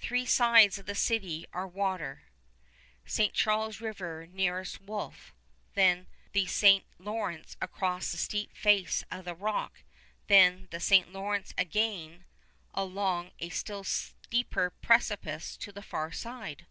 [0.00, 2.22] Three sides of the city are water,
[3.04, 3.34] St.
[3.34, 5.34] Charles River nearest Wolfe,
[5.74, 6.86] then the St.
[6.98, 9.82] Lawrence across the steep face of the rock,
[10.28, 11.12] then the St.
[11.12, 12.24] Lawrence again
[12.72, 16.64] along a still steeper precipice to the far side.